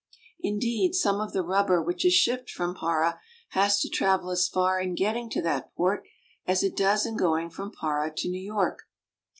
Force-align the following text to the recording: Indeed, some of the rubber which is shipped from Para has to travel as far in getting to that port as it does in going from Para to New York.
Indeed, 0.39 0.95
some 0.95 1.21
of 1.21 1.31
the 1.31 1.43
rubber 1.43 1.79
which 1.79 2.03
is 2.05 2.13
shipped 2.15 2.49
from 2.49 2.73
Para 2.73 3.19
has 3.49 3.79
to 3.81 3.87
travel 3.87 4.31
as 4.31 4.47
far 4.47 4.79
in 4.79 4.95
getting 4.95 5.29
to 5.29 5.43
that 5.43 5.75
port 5.75 6.03
as 6.47 6.63
it 6.63 6.75
does 6.75 7.05
in 7.05 7.15
going 7.15 7.51
from 7.51 7.71
Para 7.71 8.11
to 8.15 8.27
New 8.27 8.41
York. 8.41 8.79